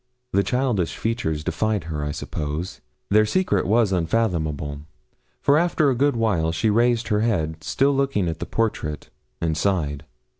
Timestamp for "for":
5.43-5.59